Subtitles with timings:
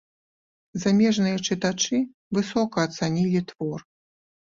[0.85, 1.97] Замежныя чытачы
[2.37, 3.85] высока ацанілі твор.